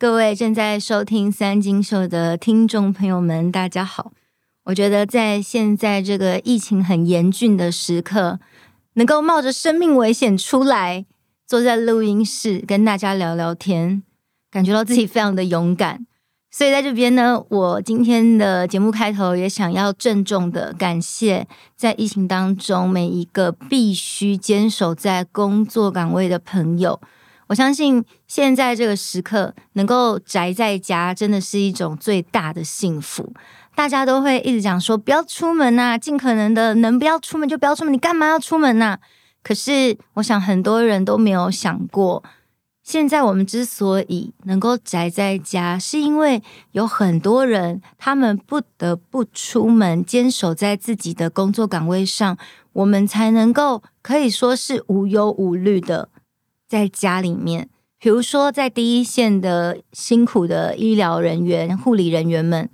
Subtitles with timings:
[0.00, 4.12] 各位正在收听三金秀的听众朋友们，大家好。
[4.66, 8.38] 我觉得在现在这个疫情很严峻的时刻，
[8.92, 11.04] 能够冒着生命危险出来，
[11.48, 14.04] 坐在录音室跟大家聊聊天，
[14.52, 16.06] 感觉到自己非常的勇敢。
[16.52, 27.00] 所以在这边呢，我今天的节目开头也想要郑重的感谢，在疫情当中每一个必须坚守在工作岗位的朋友。
[27.48, 33.32] 我相信现在这个时刻能够宅在家，真的是一种最大的幸福。
[33.74, 38.98] 大家都会一直讲说，不要出门呐，尽可能的能不要出门就不要出门，你干嘛要出门呐？
[39.42, 42.22] 可是我想很多人都没有想过。
[42.82, 52.36] 现在我们之所以能够宅在家，是因为有很多人他们不得不出门，坚守在自己的工作岗位上，
[52.72, 56.08] 我们才能够可以说是无忧无虑的
[56.68, 57.68] 在家里面。
[57.98, 62.70] 比如说，在第一线的辛苦的医疗人员、护理人员们，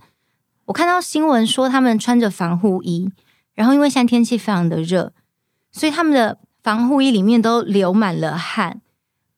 [0.66, 3.10] 我看到新闻说他们穿着防护衣，
[3.54, 5.14] 然后因为现在天气非常的热，
[5.72, 8.82] 所以他们的防护衣里面都流满了汗。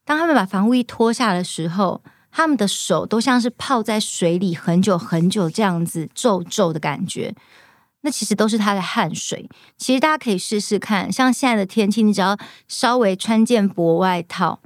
[0.05, 7.35] 当他们把防护衣脱下的时候，他们的手都像是泡在水里很久很久这样子皱皱的感觉，
[8.07, 9.51] 那其实都是他的汗水。
[9.77, 14.61] 其实大家可以试试看，像现在的天气，你只要稍微穿件薄外套，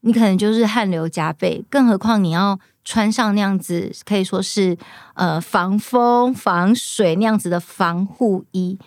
[0.00, 1.62] 你可能就是汗流浃背。
[1.68, 4.78] 更何况你要穿上那样子可以说是
[5.12, 8.78] 呃防风防水那样子的防护衣，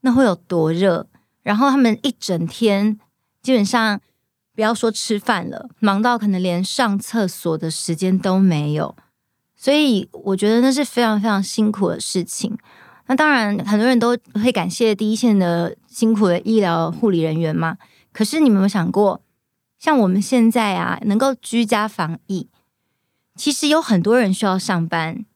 [0.00, 1.06] 那会有多热？
[1.44, 2.98] 然后他们一整天
[3.40, 4.00] 基本上。
[4.54, 8.94] 不要说吃饭了，忙到可能连上厕所的时间都没有，
[9.56, 12.58] 所以我觉得那是非常非常辛苦的事情。
[13.12, 17.76] 那当然，很多人都会感谢第一线的辛苦的医疗护理人员嘛。
[18.10, 19.20] 可是你们有没有想过，
[19.78, 22.48] 像我们现在啊，能够居家防疫，
[23.36, 25.26] 其实有很多人需要上班。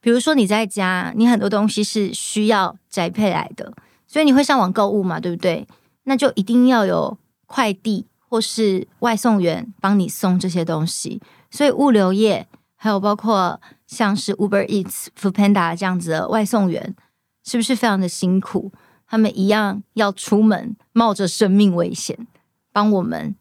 [0.00, 3.72] 比如说你在家，你很多东西是需要宅配来的，
[4.08, 5.64] 所以你会上网购物嘛，对不对？
[6.02, 7.16] 那就一定要有
[7.46, 8.06] 快递。
[8.28, 16.96] 或是外送员帮你送这些东西，所以物流业还有包括像是 Uber Eats、Foodpanda 这样子的外送员，
[17.42, 18.72] 是不是非常的辛苦？
[19.06, 22.26] 他们一样要出门，冒着生命危险，
[22.72, 23.34] 帮我们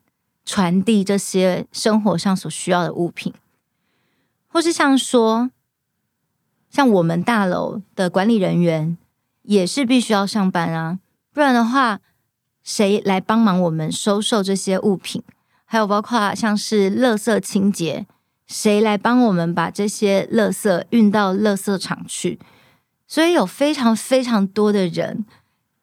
[0.45, 3.33] 传递这些生活上所需要的物品，
[4.47, 5.49] 或是像说，
[6.69, 8.97] 像我们大楼的管理人员
[9.43, 10.99] 也是必须要上班啊，
[11.33, 11.99] 不然的话。
[12.63, 15.23] 谁来帮忙我们收受这些物品？
[15.65, 18.05] 还有包括像是垃圾清洁，
[18.45, 22.39] 谁来帮我们把这些垃圾运到垃圾场去？
[23.11, 25.25] 所以有非常非常多的人，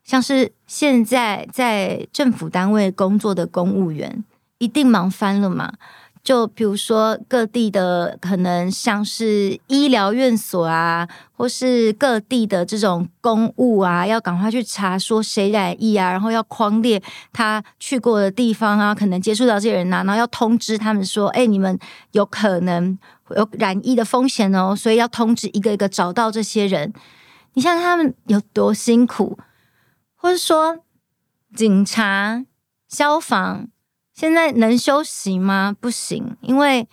[0.03, 4.25] 像是现在在政府单位工作的公务员，
[4.57, 5.75] 一定忙翻了嘛。
[6.25, 11.07] 就比如说各地的可能像是医疗院所啊，
[11.37, 21.79] 或是各地的这种公务啊，要赶快去查说谁染疫啊，然后要框列他去过的地方啊，可能接触到这些人啊，然后要通知他们说，哎，你们
[22.13, 22.99] 有可能
[23.37, 26.91] 有染疫的风险哦，所以要通知一个一个找到这些人。
[27.59, 29.37] 你像他们有多辛苦，
[30.15, 30.79] 或者说
[31.57, 32.45] 警察、
[32.87, 33.67] 消防。
[34.15, 35.75] 现在能休息吗？
[35.81, 36.87] 不行，因为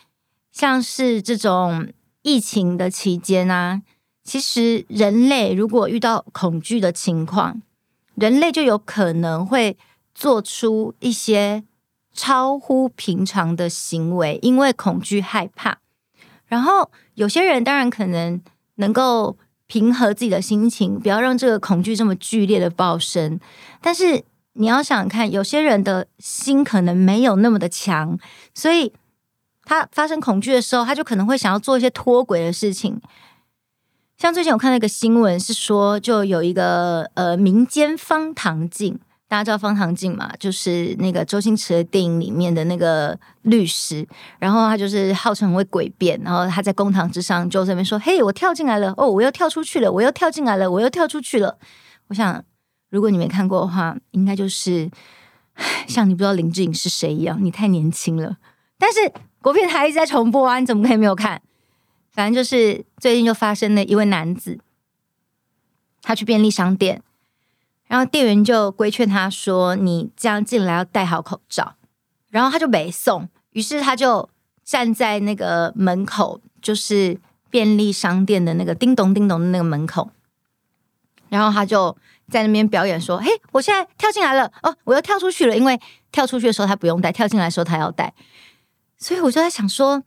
[0.51, 1.87] 像是这种
[2.23, 3.83] 疫情的期间啊，
[4.23, 7.61] 其实人类如果遇到恐惧的情况，
[8.15, 9.77] 人类就有可能会
[10.15, 11.63] 做出一些
[12.11, 15.77] 超乎平常的行为，因为恐惧害怕。
[16.47, 18.41] 然后有些人当然可能
[18.77, 23.39] 能够平和自己的心情，不要让这个恐惧这么剧烈的爆升，
[23.81, 24.23] 但是。
[24.57, 28.17] 你要想看，有些人的心可能没有那么的强，
[28.53, 28.93] 所以
[29.65, 33.01] 他发生恐惧的时候，他就可能会想要做一些脱轨的事情。
[34.17, 38.97] 像最近我看到一个新闻，是说就有一个呃民间方唐镜，
[39.27, 40.31] 大家知道方唐镜嘛？
[40.39, 44.07] 就是那个周星驰的电影里面的那个律师，
[44.39, 51.57] 然后他就是号称很会诡辩，然后他在公堂之上就在那边说：“嘿，我跳进来了，哦，我又跳出去了，我又跳进来了，我又跳出去了。”
[52.09, 52.43] 我想。
[52.91, 54.89] 如果你没看过的话，应该就是
[55.85, 58.37] 像你不知道林志颖是谁一样，你太年轻了。
[58.77, 59.11] 但是
[59.41, 61.41] 国片台一直在重播啊，你怎么可以没有看？
[62.11, 64.59] 反正就是最近就发生了一位男子，
[66.01, 67.01] 他去便利商店，
[67.87, 71.75] 然后店员就规劝他说：“你这样进来要戴好口罩。”
[72.29, 74.29] 然后他就没送，于是他就
[74.63, 80.09] 站在那个门口，就是便利商店的那个叮咚叮咚的那个门口，
[81.29, 81.97] 然后他就。
[82.27, 85.55] 在那边表演说：“嘿，我现在跳进来了哦，我又跳出去了。
[85.55, 85.79] 因为
[86.11, 88.11] 跳出去的时候他不用戴，跳进来的时候他要戴。
[88.97, 90.01] 所以我就在想说，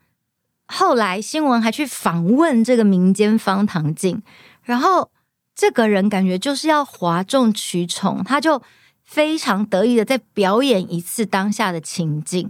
[0.67, 4.21] 后来新闻还去访问这个民间方唐镜，
[4.65, 5.13] 然后
[5.59, 8.63] 这个人感觉就是要哗众取宠，他就
[9.03, 12.49] 非常得意的在表演一次当下的情境，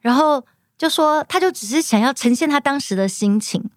[0.00, 0.46] 然后
[0.78, 3.68] 就说他就只是想要呈现他当时的心情。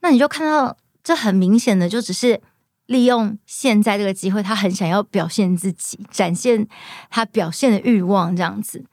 [0.00, 2.40] 那你就看到这很明显的就只是
[2.86, 6.66] 利用现在这个机会，他很想要表现自己，展现
[7.10, 8.84] 他表现的欲望这样子。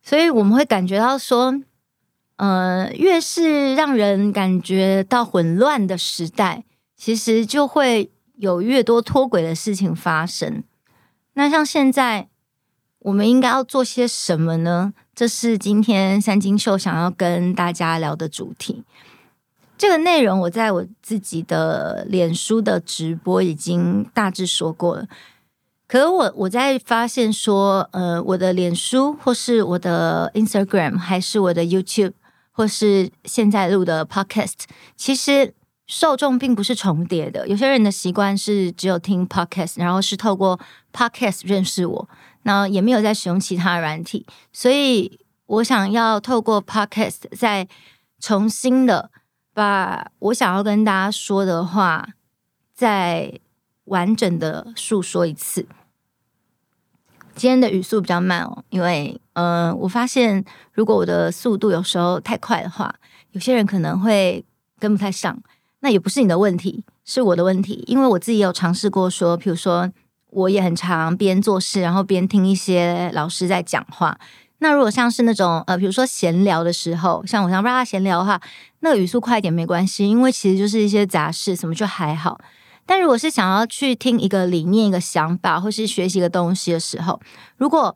[0.00, 1.52] 所以我们会感觉到说，
[2.36, 6.62] 呃，越是让人感觉到混乱的时代，
[6.96, 10.64] 其实就会有越多脱轨的事情发生。
[11.34, 12.28] 那像现在，
[13.00, 14.94] 我们应该要做些什么呢？
[15.14, 18.84] 这是今天三金秀想要跟大家聊的主题。
[19.78, 25.06] 这个内容我在我自己的脸书的直播已经大致说过了。
[25.86, 32.14] 可我我在发现说，呃，我的脸书或是我的 Instagram，还是我的 YouTube，
[32.50, 34.64] 或是现在录的 Podcast，
[34.96, 35.54] 其实
[35.86, 37.46] 受众并不是重叠的。
[37.46, 40.58] 有些人的习惯是只有听 Podcast，然后是透过
[40.92, 42.08] Podcast 认识我，
[42.42, 44.26] 那也没有在使用其他软体。
[44.52, 47.68] 所以我想要透过 Podcast 再
[48.18, 49.10] 重新的
[49.54, 52.08] 把我想要跟大家说的话，
[52.74, 53.38] 再
[53.84, 55.66] 完整的述说一次。
[57.36, 60.42] 今天的语速比较慢哦，因为呃，我发现
[60.72, 62.92] 如果我的速度有时候太快的话，
[63.32, 64.44] 有些人可能会
[64.80, 65.40] 跟不太上。
[65.80, 69.90] 那也不是你的问题，是我的问题，因为我自己有尝试过说，比如说
[70.30, 74.18] 我也很常边做事，然后边听一些老师在讲话。
[74.58, 78.40] 那如果像是那种呃，比如说闲聊的时候，像我想让他闲聊的话，
[78.80, 82.40] 那个语速快一点没关系，因为其实就是一些杂事，什么就还好。
[82.86, 87.20] 但如果是想要去听一个理念、一个想法，或是学习一个东西的时候，
[87.58, 87.94] 如果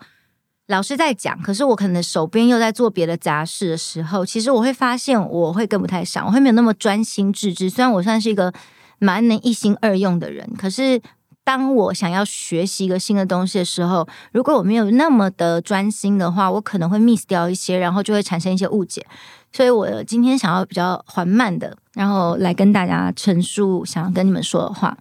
[0.70, 7.68] 老师在讲，可是我可能手边又在做别的杂事的时候，其实我会发现我会跟不太上，我会没有那么专心致志。
[7.68, 8.52] 虽然我算是一个
[9.00, 11.02] 蛮能一心二用的人，可是
[11.42, 19.04] 当我想要学习一个新的东西的时候，如果我没有那么的专心的话，我可能会 miss 掉一些，然后就会产生一些误解。
[19.52, 24.96] 所以我今天想要比较缓慢的，然后来跟大家陈述想要跟你们说的话。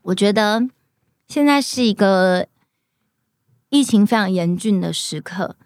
[0.00, 0.66] 我觉得
[1.28, 2.46] 现在是一个
[3.72, 5.56] 疫情非常严峻的时刻。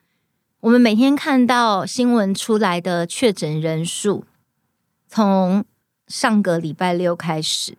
[0.60, 4.24] 我们每天看到新闻出来的确诊人数，
[5.08, 5.64] 从
[6.06, 7.76] 上个礼拜六开始，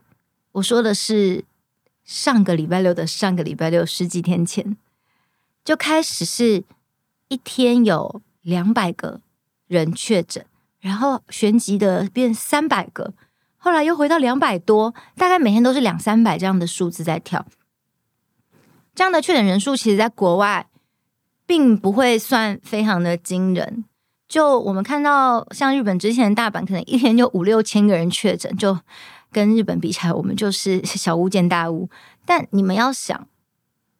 [0.51, 1.45] 我说的是
[2.03, 4.75] 上个礼拜六的上个礼拜六，十几天前
[5.63, 6.65] 就开始是
[7.29, 8.21] 一天有。
[8.41, 9.19] 两百个
[9.67, 10.45] 人确诊，
[10.79, 13.13] 然后旋即的变三百个，
[13.57, 17.45] 后来又回到两百多，大概每天都是两三百这样的数字在跳。
[18.97, 20.65] 这样的确诊人数，其实在国外
[21.45, 23.85] 并不会算非常的惊人。
[24.27, 28.75] 就我们看到，像日本之前的大阪，可能一天就五六千个人确诊，就
[29.31, 31.87] 跟日本比起来，我们就是小巫见大巫。
[32.25, 33.27] 但你们要想。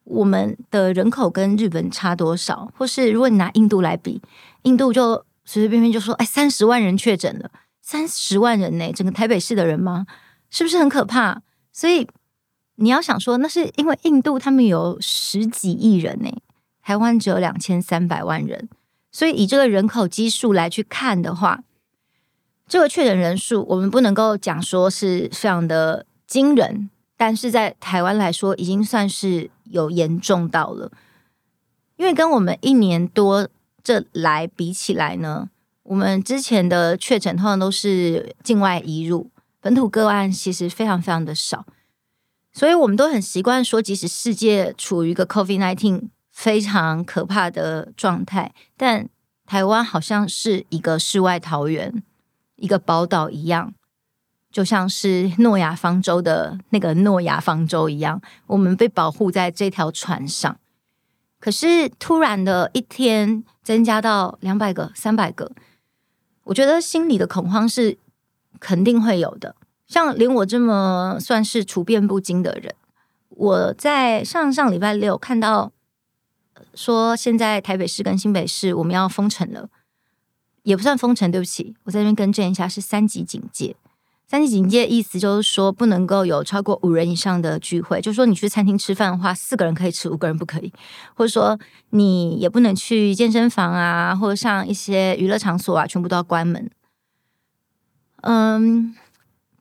[0.02, 2.72] 我们的人口跟日本差多少？
[2.74, 4.22] 或是如果你拿印度来比，
[4.62, 7.50] 印度就随随便便就说，哎，三十万人确诊了，
[7.82, 10.06] 三十万人呢，整个台北市的人吗？
[10.48, 11.42] 是不是很可怕？
[11.74, 12.08] 所以
[12.80, 16.30] 你要想说，那是因为印度他们有十几亿人呢，
[16.80, 18.68] 台湾只有两千三百万人，
[19.10, 21.64] 所以以这个人口基数来去看的话，
[22.68, 26.88] 这个确诊人数我们不能够讲说是非常的惊人。
[27.16, 30.92] 但是在台湾来说，已经算是有严重到了，
[31.96, 33.48] 因为跟我们一年多
[33.82, 35.50] 这来比起来呢，
[35.82, 39.28] 我们之前的确诊通常都是境外移入，
[39.60, 41.66] 本土个案其实非常非常的少，
[42.58, 49.08] 所以我们都很习惯说，即使世界处于一个 COVID-19 非常可怕的状态，但
[49.46, 52.02] 台湾好像是一个世外桃源，
[52.56, 53.72] 一个宝岛一样。
[54.50, 60.58] 就像是诺亚方舟的那个诺亚方舟一样，我们被保护在这条船上。
[61.38, 65.52] 可是突然的一天增加到两百个、三百个，
[66.42, 67.98] 我觉得心里的恐慌是
[68.58, 69.54] 肯定会有的。
[69.88, 72.74] 像连我这么算是处变不惊的人，
[73.30, 75.72] 我在上上礼拜六看到
[76.74, 79.68] 说，现在台北市跟新北市我们要封城了，
[80.62, 83.74] 也不算封城，对不起，我在这边更正一下，是三级警戒。
[84.30, 87.98] 三级警戒的意思就是说，不能够有超过五人以上的聚会。
[88.02, 90.70] 就是说，你去餐厅吃饭的话，四个人可以吃，五个人不可以。
[91.14, 91.58] 或者说，
[91.90, 96.70] 你也不能去健身房啊，或者像一些娱乐场所啊，全部都要关门。
[98.20, 98.94] 嗯，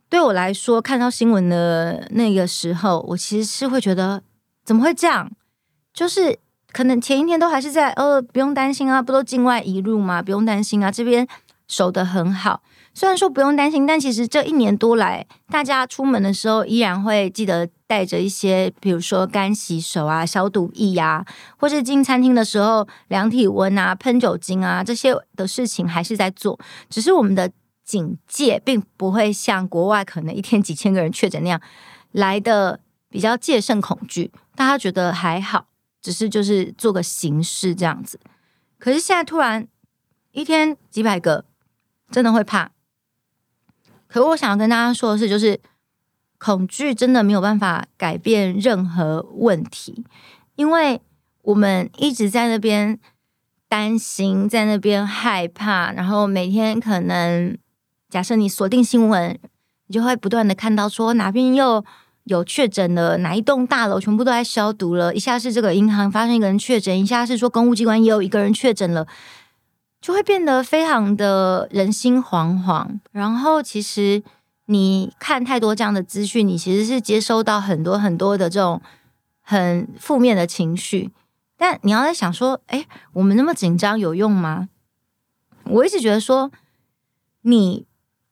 [0.10, 4.24] 对我来说，看到新闻的那个时候，我其实是会觉得，
[4.64, 5.30] 怎么会这样？
[5.94, 6.40] 就是
[6.72, 10.22] 可能前一天都还是在呃，不用担心啊，不都境外移入吗？
[10.22, 11.28] 不用担心啊，这边
[11.68, 12.62] 守得很好。
[12.94, 21.24] 虽然说不用担心，但其实这一年多来，大家出门的时候依然会记得带着一些，比如说干洗手啊、消毒液啊，
[21.58, 26.58] 或是进餐厅的时候量体温啊、喷酒精啊，这些的事情还是在做。
[26.90, 27.52] 只是我们的
[27.88, 31.60] 警戒并不会像国外可能一天几千个人确诊那样
[32.12, 35.70] 来的比较戒慎恐惧，大家觉得还好，
[36.02, 38.20] 只是就是做个形式这样子。
[38.78, 39.66] 可是现在突然
[40.34, 41.46] 一天几百个，
[42.12, 42.72] 真的会怕。
[44.08, 45.60] 可我想要跟大家说的是，就是
[46.38, 50.04] 恐惧真的没有办法改变任何问题，
[50.56, 51.02] 因为
[51.42, 53.00] 我们一直在那边
[53.70, 57.58] 担心，在那边害怕，然后每天可能
[58.10, 59.38] 假设你锁定新闻，
[59.88, 61.84] 你就会不断的看到说哪边又
[62.24, 69.08] 有确诊了，哪一栋大楼全部都在消毒了，一下是这个银行发生一个人确诊，一下是说公务机关也有一个人确诊了。
[70.00, 74.22] 就会变得非常的人心惶惶，然后其实
[74.68, 78.80] 你看太多这样的资讯，你其实是接收到很多很多的这种
[79.42, 81.12] 很负面的情绪。
[81.58, 84.70] 但你要在想说，哎，我们那么紧张有用吗？
[85.64, 86.52] 我一直觉得说，
[87.42, 87.88] 你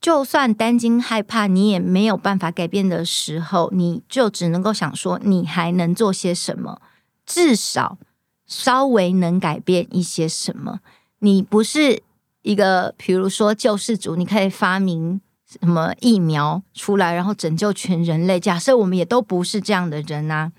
[0.05, 6.79] 就算担惊害怕，你也没有办法改变的时候，你就只能够想说，你还能做些什么？
[7.25, 7.97] 至少
[8.45, 10.81] 稍微能改变一些什么。
[11.21, 12.03] 你不是
[12.43, 15.19] 一个，比如说救世主，你可以发明
[15.49, 18.39] 什么疫苗出来，然后拯救全人类。
[18.39, 20.51] 假设我们也都不是这样的人啊，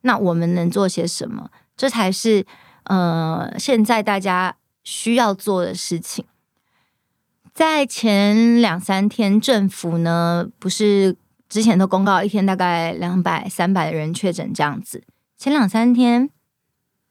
[0.00, 1.48] 那我们能做些什么？
[1.76, 2.44] 这才是
[2.86, 6.24] 呃，现在大家需要做的事情。
[7.52, 11.16] 在前两三天，政府呢不是
[11.48, 15.02] 之前都公告一天大概两百、三百人确诊这样子。
[15.36, 16.30] 前两三天，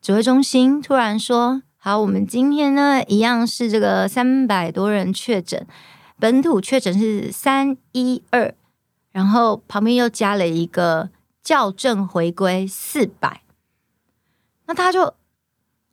[0.01, 1.63] 指挥中心突然说。
[1.81, 5.65] 好，我们今天呢，一样是这个三百多人确诊，
[6.19, 8.53] 本土确诊是三一二，
[9.13, 11.10] 然后旁边又加了一个
[11.41, 13.43] 校正回归四百，
[14.65, 15.13] 那他就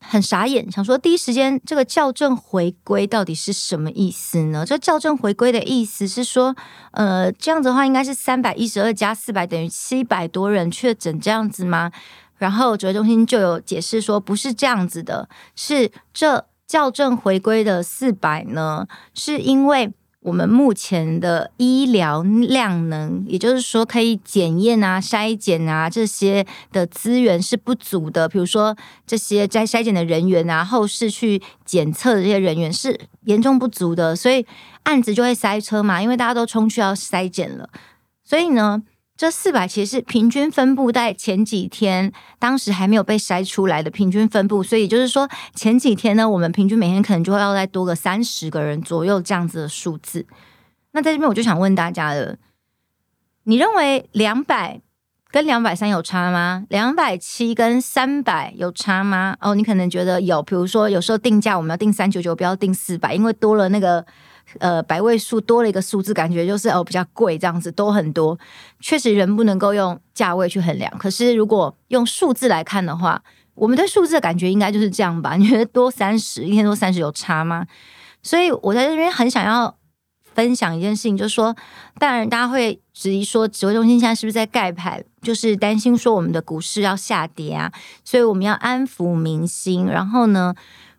[0.09, 4.65] 很傻眼，想说第一时间这个校正回归到底是什么意思呢？
[4.65, 6.55] 这校正回归的意思是说，
[6.93, 11.91] 呃，这样子的话应该是三百一十二加四百等于七百多人确诊这样子吗？
[12.39, 19.93] 然后指挥中心就有解释说，不是这样子的，是这校正回归的四百呢，是因为
[20.27, 28.29] 我们目前的医疗量能，也就是说可以检验啊、筛检啊这些的资源是不足的。
[28.29, 34.45] 比如说这些在筛检的人员啊，后续去检测的这些人员是严重不足的，所以
[34.83, 37.71] 案子就会塞车嘛，因为大家都冲去要筛检了，
[38.25, 38.83] 所以呢。
[39.17, 50.27] 这四百其实是平均分布在前几天，当时还没有被筛出来的平均分布，所以就是说前几天呢，我们平均每天可能就会要再多个三十个人左右这样子的数字。
[50.93, 52.37] 那在这边我就想问大家了，
[53.45, 54.83] 你认为两百
[55.31, 56.65] 跟两百三有差吗？
[56.69, 59.37] 两百七跟三百有差吗？
[59.41, 64.05] 哦，你可能觉得有，比如说有时候定价我们要定三九九，不要定四百，因为多了那个。
[64.59, 68.39] 呃，百位数多了一个数字，感觉就是哦比较贵，这样子多很多。
[68.81, 70.91] 确实，人不能够用价位去衡量。
[70.99, 73.23] 可是，如果用数字来看的话，
[73.55, 75.35] 我们对数字的感觉应该就是这样吧？
[75.37, 77.67] 你觉得多三十，一天多三十有差吗？
[78.23, 79.77] 所以我在这边很想要
[80.23, 81.55] 分享一件事情，就是说，
[81.99, 85.03] 当然大家会质疑说，指挥中心现在是不是在盖牌？
[85.23, 87.73] 就是担心说我们的股市要下跌啊，
[88.05, 90.55] 所以我们要安抚民心，然后呢，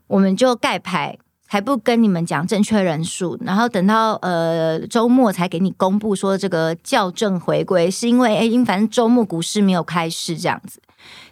[0.08, 1.18] 我们就盖牌。
[1.50, 10.82] 还不跟你们讲正确人数，然后等到呃周末才给你公布说这个校正回归，是因为哎，因反正周末股市没有开市这样子。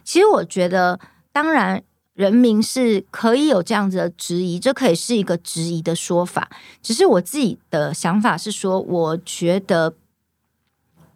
[0.02, 0.98] 其实我觉得，
[1.32, 1.82] 当然
[2.14, 6.48] 人民是可以有这样子的质疑，这可以是一个质疑的说法。
[6.82, 9.94] 只是我自己的想法是说，我觉得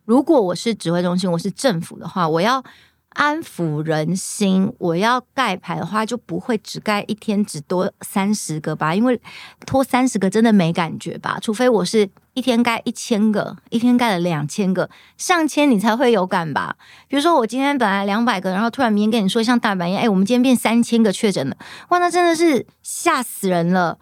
[0.04, 2.62] 如果我是指挥中心，我是政府的话，我要。
[3.11, 9.21] 安抚人心，我要盖牌的话，就不会只盖一天只多三十个吧，因为
[9.67, 11.38] 拖三十个真的没感觉吧？
[11.43, 16.76] 除非我是一天盖一千个，一天盖了两千个、上千，你才会有感吧？
[17.09, 21.57] 比如说我今天本来两百个，然后突然明天跟你说像大半夜，哎，我们今天变三千个确诊了，
[21.88, 23.99] 哇，那真的是吓死人了。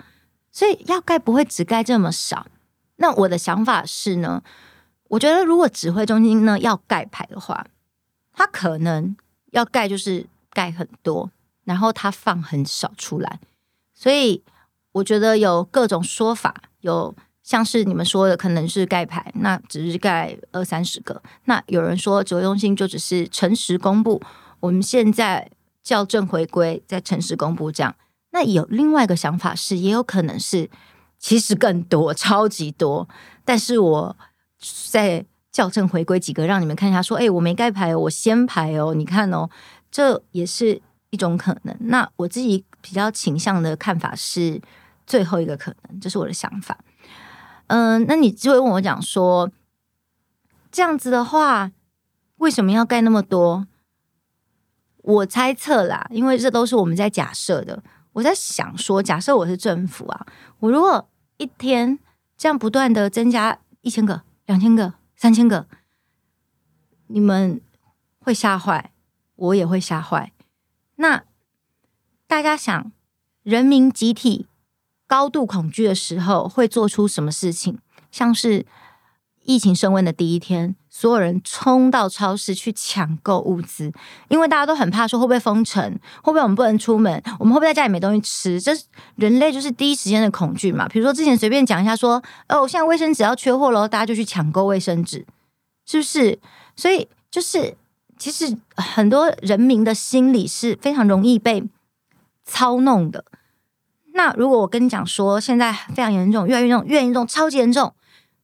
[0.53, 2.47] 所以要盖不会只盖这么少。
[2.97, 4.43] 那我的想法是呢，
[5.09, 7.65] 我觉得如果指挥中心呢要盖牌的话。
[8.39, 9.17] 他可能
[9.51, 11.29] 要盖，就是盖很多，
[11.65, 13.41] 然后他放很少出来，
[13.93, 14.45] 所以
[14.93, 24.23] 我觉得有各种说法，有像是你们说的，可能是盖牌，那只是盖二三十个；那有人说指挥中心就只是诚实公布，
[24.61, 25.51] 我们现在
[25.83, 27.97] 校正回归，再诚实公布这样。
[28.31, 30.71] 那有另外一个想法是，也有可能是
[31.19, 33.09] 其实更多，超级多。
[33.45, 34.17] 但是我
[34.89, 39.49] 在校正回归几个，让你们看一下，说，哎，我没盖牌，我先排哦，你看哦，
[39.91, 41.77] 这也是一种可能。
[41.81, 44.61] 那我自己比较倾向的看法是
[45.07, 46.79] 最后一个可能，这是我的想法。
[47.69, 49.51] 嗯，那你就会问我讲说，
[50.71, 51.73] 这样子的话，
[52.37, 53.67] 为什么要盖那么多？
[55.03, 57.83] 我猜测啦，因为这都是我们在假设的。
[58.13, 60.27] 我在想说，假设我是政府啊，
[60.59, 61.99] 我如果一天
[62.37, 65.67] 这样不断的增加一千个、两千个、三千个，
[67.09, 67.61] 你们
[68.21, 68.93] 会吓坏，
[69.35, 70.33] 我也会吓坏。
[70.95, 71.25] 那
[72.27, 72.93] 大家想，
[73.43, 74.47] 人民集体
[75.07, 77.79] 高度恐惧的时候，会做出什么事情？
[78.11, 78.65] 像是。
[79.45, 83.93] 疫情升温的第一天，所有人冲到超市去抢购物资，
[84.27, 85.81] 因为大家都很怕说会不会封城，
[86.25, 88.61] 会不会我们不能出门，我们会不会在家里没东西吃？
[88.61, 90.89] 这是人类就是第一时间的恐惧嘛。
[90.89, 95.25] 比如说之前随便讲一下说，哦，现在卫生纸要缺货了，大家就去抢购卫生纸，
[95.87, 96.37] 是不是？
[96.75, 97.77] 所以就是
[98.19, 101.63] 其实很多人民的心理是非常容易被
[102.45, 103.25] 操弄的。
[104.15, 107.95] 那如果我跟你讲说，现在非常严重，越来越严重，越严重，超级严重。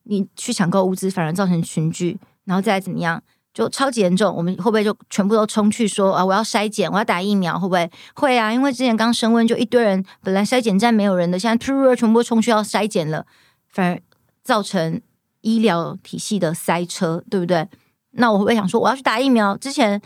[0.05, 3.23] 你去抢购物资，反而造成群聚，然后再怎么样，
[3.53, 4.35] 就超级严重。
[4.35, 6.25] 我们会不会就全部都冲去说啊？
[6.25, 7.91] 我要筛检，我要打疫苗，会不会？
[8.15, 13.27] 会啊，因为之前刚升温，就一堆人本来筛检站没有人的，现在突然全部冲去要筛检了，
[13.69, 14.01] 反而
[14.43, 15.01] 造成
[15.41, 17.69] 医疗体系的塞车，对不对？
[18.13, 19.57] 那我会不会想说，我要去打疫苗？
[19.57, 20.01] 之前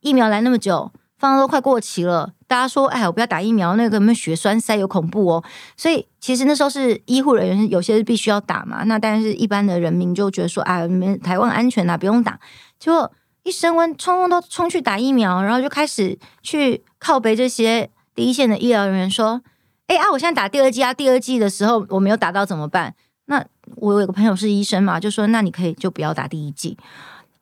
[0.00, 0.90] 疫苗来那么久。
[1.22, 5.44] 放都快过期了，大家说：“哎，我不要打疫苗，那个什么血栓塞有恐怖哦。”
[5.78, 8.82] 所以其实那时候是医护人员有些是必须要打嘛。
[8.86, 12.40] 那但是一般的人民就觉得说：“哎，你们台湾安全啊，不用打。”
[12.80, 13.08] 结果
[13.44, 19.40] 一升温，冲冲都冲去打疫苗，然后就开始去靠北这些第一线的医疗人员说
[19.86, 22.92] ：“哎啊，我现在打第二剂啊，第二剂的时候我没有打到怎么办？”
[23.26, 23.44] 那
[23.76, 26.76] 我有个朋友是医生嘛，就说：“那你可以就不要打第一剂。”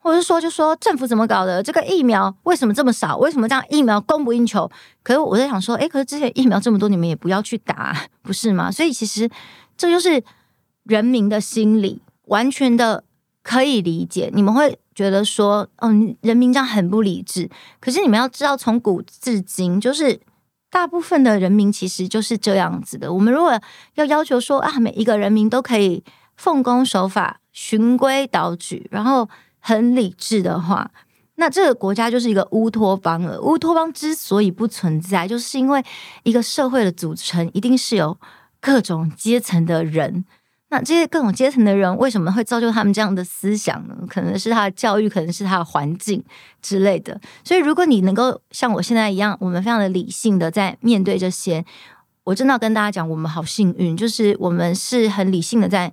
[0.03, 1.63] 或者是说，就说政府怎么搞的？
[1.63, 3.19] 这个疫苗为什么这么少？
[3.19, 4.69] 为什么这样疫苗供不应求？
[5.03, 8.73] 可是我在想说，诶，可是之前疫苗这么多，你们也不要去打，不是吗？
[8.73, 9.29] 所以其实
[9.77, 10.25] 这就是
[10.85, 13.05] 人民的心理，完全的
[13.43, 14.31] 可以理解。
[14.33, 17.51] 你们会觉得说，嗯，人民这样很不理智。
[17.79, 20.19] 可是你们要知道，从古至今，就是
[20.71, 23.13] 大部分的人民其实就是这样子的。
[23.13, 23.61] 我们如果
[23.97, 26.03] 要要求说啊，每一个人民都可以
[26.39, 29.29] 奉公守法、循规蹈矩，然后。
[29.61, 30.91] 很理智的话，
[31.37, 33.41] 那这个国家就是一个乌托邦了。
[33.41, 35.83] 乌托邦之所以不存在，就是因为
[36.23, 38.19] 一个社会的组成一定是有
[38.61, 40.25] 各种阶层的人。
[40.73, 43.97] 那这些各种阶层的人为什么会造就他们这样的思想呢？
[44.09, 46.23] 可能是他的教育，可能是他的环境
[46.63, 47.21] 之类的。
[47.43, 51.65] 所以，如果你能够像我现在一样，我们非常的理性的在面对这些，
[52.23, 55.93] 我真的要跟大家讲，我们好幸运，就是我们是很理性的在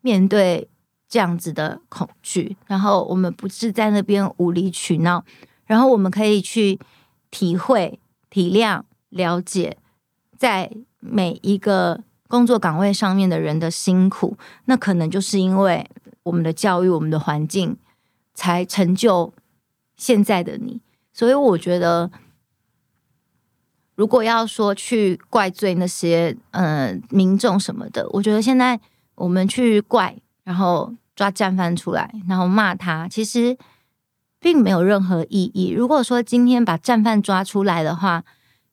[0.00, 0.68] 面对。
[1.08, 5.24] 这样子的恐惧，然后我们不是在那边无理取闹，
[5.64, 6.78] 然后我们可以去
[7.30, 9.76] 体会、体谅、了解，
[10.36, 15.88] 在每一个工作岗位上面的人的辛苦，那可能就是因为
[16.24, 17.76] 我们的教育、我们的环境，
[18.34, 19.32] 才成就
[19.96, 20.80] 现在的你。
[21.12, 22.10] 所以我觉得，
[23.94, 28.80] 如果要说去怪罪那些、呃、民众什么的，我觉得现在
[29.14, 30.16] 我们去怪。
[30.46, 33.58] 然后抓战犯出来，然后骂他，其实
[34.38, 35.70] 并没有任何意义。
[35.70, 38.22] 如果说今天把战犯抓出来的话，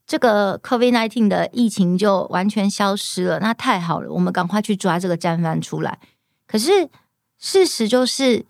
[0.05, 5.97] 这个 COVID-19 的疫情就完全消失了，那太好了，我们赶快去抓这个战犯出来。
[6.45, 6.87] 可是
[7.39, 8.45] 事实就是，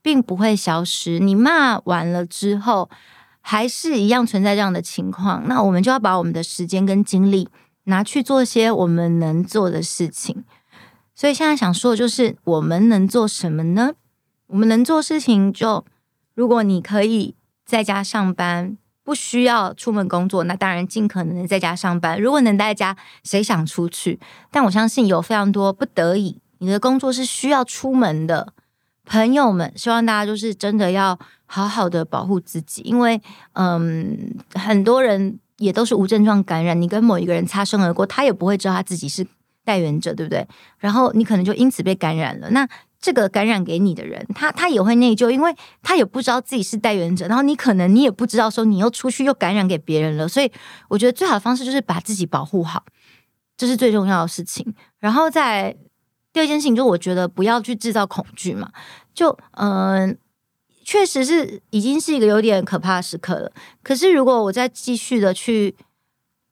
[0.00, 1.18] 并不会消失。
[1.18, 2.88] 你骂完了之后，
[3.40, 5.48] 还是一样存在这样的情况。
[5.48, 7.48] 那我们就要把我们的时间跟精力
[7.84, 10.44] 拿去做些我们能做的事情。
[11.18, 13.94] 所以现在想说的就是，我们能做什么呢？
[14.46, 15.84] 我们能做事情就，
[16.36, 17.34] 如果你可以
[17.66, 22.22] 在家上班，不需要出门工作，那当然尽可能的在家上班。
[22.22, 24.20] 如果能在家，谁想出去？
[24.52, 28.52] 但我相信有非常多不得已，你的工作是需要出门的
[29.04, 33.20] 朋友们，希望大家就是真的要好好的保护自己，因为
[33.54, 39.26] 嗯，很多人也都是无症状感染，你跟某一个人擦身而过，他也不会知道他自己是。
[39.68, 40.48] 带原者对不对？
[40.78, 42.48] 然后你可能就因此被感染了。
[42.52, 42.66] 那
[42.98, 47.26] 这个感染给你的人，他他也会内疚，因为他也不知道自己是带原者。
[47.26, 50.26] 然后你可能你也不知道说你又出去又感染给别人了。
[50.26, 50.50] 所以
[50.88, 52.82] 我觉得最好的方式就是把自己保护好，
[53.58, 54.74] 这是最重要的事情。
[54.98, 55.76] 然后在
[56.32, 58.72] 第二件事情，就我觉得不要去制造恐惧嘛。
[59.12, 60.16] 就嗯、
[60.82, 63.52] 确实是已经是一个有点可怕的时刻了。
[63.82, 65.76] 可是如果我再继续的去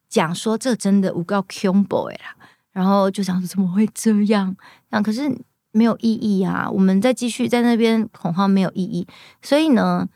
[0.09, 2.36] 讲说，这真的有够恐怖啦，
[2.77, 4.55] 然后就想怎么会这样？
[4.91, 5.35] 那可是
[5.73, 6.69] 没有意义啊！
[6.71, 9.07] 我们再继续在那边恐慌没有意义，
[9.41, 10.07] 所以呢，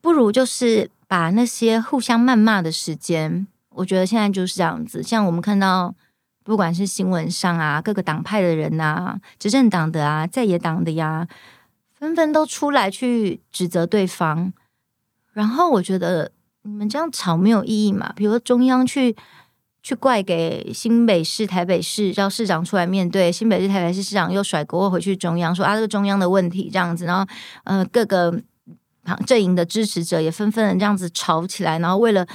[0.00, 5.02] 不如就是把那些互相谩骂的时间，我觉得现在就是这样子。
[5.02, 5.92] 像我们看到，
[6.44, 11.26] 不管是新闻上啊，各个党派的人啊，执政党的啊，在野党的呀。
[11.98, 14.52] 纷纷都出来去指责对方，
[15.32, 16.30] 然后我觉得
[16.62, 18.12] 你们这样吵没有意义嘛？
[18.14, 19.16] 比如说中央去
[19.88, 27.26] 去怪给新北市、台北市，让市长出来面对；新北市、台北市市长又甩锅回去中央，说啊这个中央的问题这样子，然后
[27.64, 28.38] 呃各个
[29.26, 32.26] 阵营的支持者也纷纷的这样子吵起来，然后为了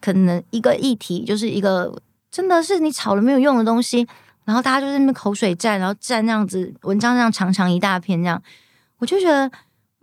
[0.00, 4.06] 可能一个议题，就是一个真的是你吵了没有用的东西，
[4.44, 8.40] 然后大家就在那边口水战，然后战这样子，文章这样长长一大篇这样。
[8.98, 9.50] 我就觉得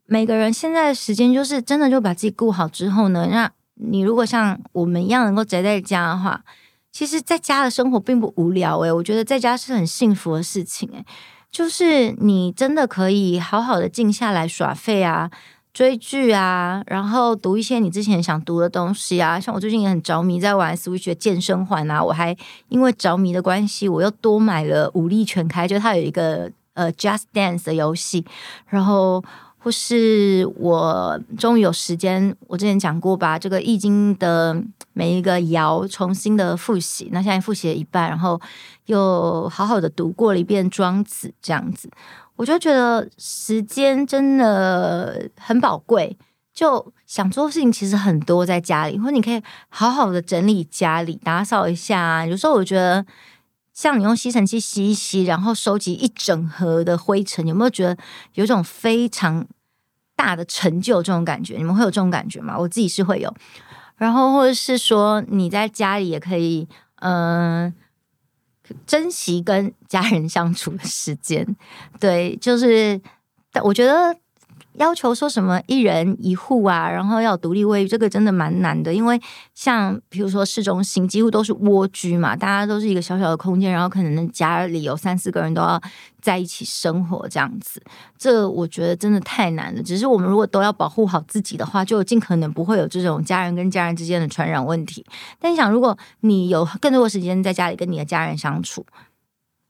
[0.07, 6.43] 每个人现在的时间就是真的就把自己顾好之后呢，那你如果像我们一样能够宅在家的话，
[6.91, 11.05] 其实在家的生活并不无聊诶，我觉得在家是很幸福的事情诶，
[11.51, 15.29] 就是你真的可以好好的静下来耍废啊，
[15.73, 19.39] 追剧啊，然后读一些你之前想读的东西啊。
[19.39, 22.35] 像我最近也很着迷在玩 Switch 的健身环啊，我还
[22.69, 26.51] 因为着迷的关系，我又多买了武力全开，就它有一个。
[26.77, 28.23] 呃，Just Dance 的游戏，
[28.67, 29.23] 然后
[29.67, 34.55] 或是我终于有时间，我之前讲过吧，这个易经的
[34.93, 38.39] 每一个爻重新的复习，那现在复习了一半，然后
[38.85, 41.91] 又好好的读过了一遍庄子，这样子，
[42.37, 46.17] 我就觉得时间真的很宝贵，
[46.53, 53.05] 就想做的事情其实很多在家里，或者你可以好好的整理家里，打扫一下，有时候我觉得。
[53.73, 57.95] 像你用吸尘器吸一吸，然后收集一整盒的灰尘，有没有觉得
[58.33, 59.45] 有种非常
[60.17, 61.55] 大的成就这种感觉？
[61.55, 62.57] 你们会有这种感觉吗？
[62.59, 63.33] 我自己是会有。
[63.95, 67.73] 然后或者是说你在家里也可以，嗯、
[68.85, 71.55] 珍惜跟家人相处的时间。
[71.99, 72.99] 对，就是
[73.63, 74.17] 我觉得。
[74.77, 78.93] 要求说什么一人一户啊，然后要独立卫浴，这个真的蛮难的。
[78.93, 79.19] 因为
[79.53, 85.81] 像比如说市中心几乎都是蜗居嘛，大家都是一个小小的空间，然后可能家里有三四个人都要
[86.21, 87.81] 在一起生活这样子，
[88.17, 89.81] 这我觉得真的太难了。
[89.81, 95.05] 只是我们如果都要保护好自己的话，就尽可能不会有这种家人跟家人之间的传染问题。
[95.39, 98.85] 但你想，如果你有更多的时间在家里跟你的家人相处。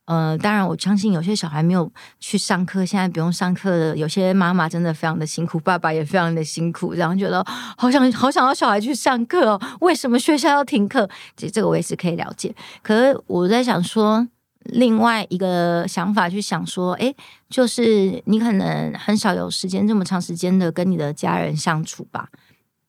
[0.08, 7.44] 呃，当然，我相信有些小孩没有去上课，现在不用上课的，有些妈妈真的非常的辛苦，爸爸也非常的辛苦，然后觉得
[7.78, 11.10] 好想好想要小孩去上课哦，为什么学校要停课？
[11.36, 12.56] 这这个我也是可以了解。
[12.82, 14.26] 可是我在想说，
[14.64, 17.14] 另外一个想法去想说，诶，
[17.50, 22.30] 就是你可能很少有时间这么长时间的跟你的家人相处吧。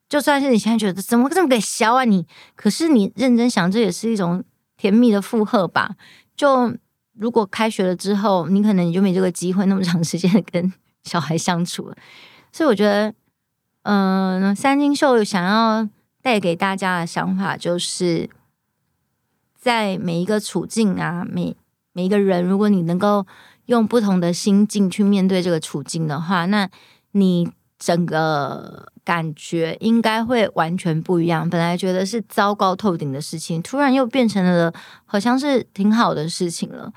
[0.08, 4.44] 就算是你现在觉得怎么这么给削啊你，可是你认真想，这也是一种
[4.76, 5.96] 甜蜜的负荷吧？
[6.36, 6.76] 就。
[7.18, 11.96] 如果开学了之后，你可能你就没这个机会那么长时间跟小孩相处了。
[12.52, 13.14] 所以我觉得，
[13.82, 15.88] 嗯、三金秀想要
[16.22, 18.30] 带给大家的想法，就是
[19.56, 21.56] 在每一个处境啊，每
[21.92, 23.26] 每一个人，如果你能够
[23.66, 26.68] 用不同的心境去面对这个处境的话，那
[27.12, 31.48] 你整个感觉应该会完全不一样。
[31.48, 34.70] 本来觉得是糟糕透顶的事情，突然又变成了
[35.06, 36.92] 好像是挺好的事情了。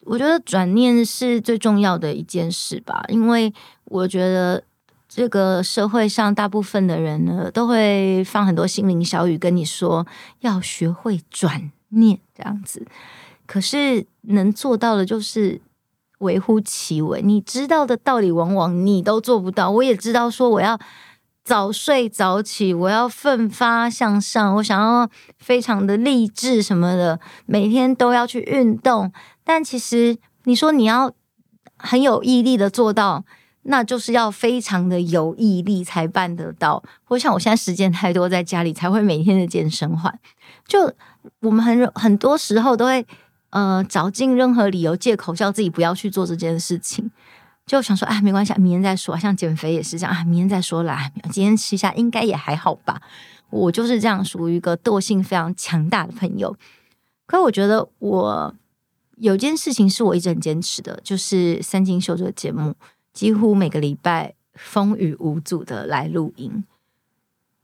[0.00, 4.64] 我觉得转念是最重要的一件事吧，因为我觉得
[5.08, 10.04] 这个社会上大部分的人呢，都会放很多心灵小语跟你说，
[10.40, 12.84] 要学会转念这样子。
[13.46, 15.60] 可是能做到的，就是
[16.18, 17.22] 微乎其微。
[17.22, 19.70] 你知道的道理，往往你都做不到。
[19.70, 20.76] 我也知道，说我要
[21.44, 29.12] 早睡早起，我要奋发向上，我想要非常的励志什么的，每天都要去运动。
[29.44, 31.12] 但其实，你说你要
[31.76, 33.26] 很有毅力的做到，
[33.64, 36.82] 那就是要非常的有毅力才办得到。
[37.04, 40.18] 或像我现在时间太多，在家里才会每天的健身环。
[40.66, 40.90] 就
[41.40, 43.06] 我们很很多时候都会
[43.50, 47.10] 呃找尽任何理由借口叫自己不要去做这件事情，
[47.66, 49.18] 就想说啊，没关系，明天再说。
[49.18, 53.00] 像减肥也是这样啊，明天再说啦，今天吃一下应该也还好吧。
[53.50, 56.56] 我就是这样，属于一个惰性非常强大的朋友。
[57.26, 58.54] 可我觉得我。
[59.18, 62.74] 有件事情是我一直很坚持的，就是三金秀这个节目，
[63.12, 66.64] 几乎每个礼拜风雨无阻的来录音。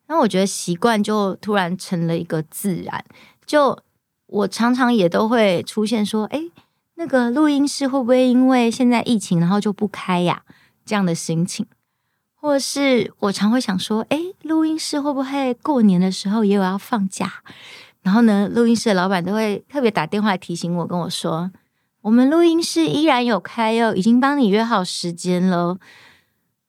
[0.06, 3.04] 那我觉得习惯就突然成了一个自然，
[3.44, 3.76] 就
[4.28, 6.40] 我常常也都会出现说，哎，
[7.00, 10.42] 那个录音室会不会因为现在疫情然后就不开呀？
[10.84, 11.64] 这样的心情，
[12.34, 17.42] 或是我常会想说，哎，录音室会不会过年的时候也有要放假？
[18.02, 21.50] 然后呢，录音室的老板都会特别打电话提醒我，跟我说，
[22.02, 25.78] 我们录音室依然有开哟，已经帮你约好时间了。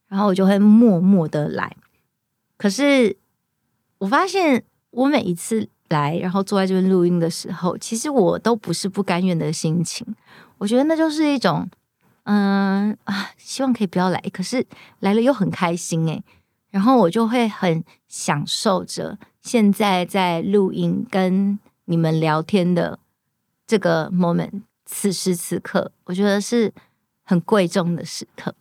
[0.08, 1.76] 然后我就会默默的来。
[2.56, 3.18] 可是
[3.98, 10.06] 我发现，我每一次来，然后坐在这边录音的时候，其实我都不是不甘愿的心情。
[10.58, 11.70] 我觉得那就是一种。
[12.26, 14.64] 嗯啊，希望可以不要来，可是
[15.00, 16.24] 来了又很开心诶。
[16.70, 23.00] 然后我就会很享受着现在在录音跟你们聊天的
[23.66, 26.72] 这个 moment，此时此刻，我觉得是
[27.24, 28.54] 很贵重的时刻。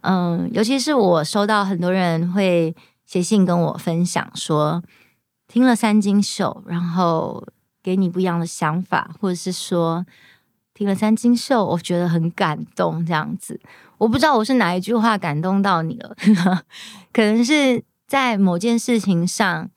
[0.00, 4.82] 嗯，尤其是我收到很多人会写信跟我分享说，
[5.54, 7.46] 听了三金秀，然后
[7.80, 10.04] 给你不一样的想法，或者是说。
[10.74, 13.06] 听了三金秀，我觉得很感动。
[13.06, 13.60] 这样子，
[13.96, 16.16] 我不知道我是哪一句话感动到你了，
[17.14, 19.70] 可能是在某件事情上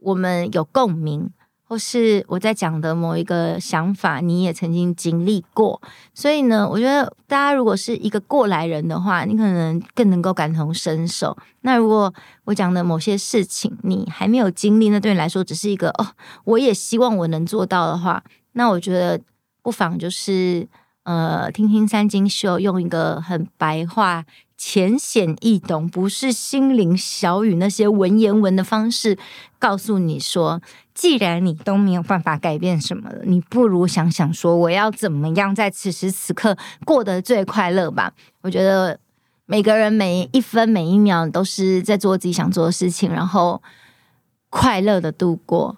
[0.00, 1.30] 我们有共鸣，
[1.66, 5.80] 或是我在讲的某一个想法，你也曾经经历过。
[6.12, 11.36] 所以呢，我觉得大家如果是一个过来人的话，你可能更能够感同身受。
[11.62, 12.12] 那如果
[12.44, 16.06] 我讲的某些事情你还没有经历，那对你来说只是一个哦，
[16.44, 18.22] 我也希望我能做到的话，
[18.52, 19.20] 那我觉得。
[19.64, 20.68] 不妨就是
[21.04, 24.22] 呃，听听三金秀，用一个很白话、
[24.56, 29.18] 浅显易懂，不是心灵小语那些文言文的方式，
[29.58, 30.60] 告诉你说，
[30.94, 38.12] 既然你都没有办法改变什么了，你不如想想说，我要怎么样在此时此刻过得最快乐吧。
[38.42, 38.98] 我觉得
[39.46, 43.60] 每个人每一分每一秒都是在做自己想做的事情，然后
[44.48, 45.76] 快乐的度过，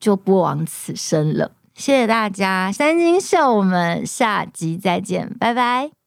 [0.00, 1.52] 就不枉此生了。
[1.74, 5.99] 谢谢大家，三金秀，我们下集再见，拜拜。